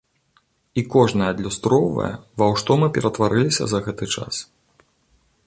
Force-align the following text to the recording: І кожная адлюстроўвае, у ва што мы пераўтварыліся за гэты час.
І 0.81 0.83
кожная 0.95 1.27
адлюстроўвае, 1.33 2.09
у 2.17 2.41
ва 2.43 2.49
што 2.63 2.71
мы 2.85 2.91
пераўтварыліся 2.97 3.63
за 3.75 3.85
гэты 3.87 4.05
час. 4.19 4.35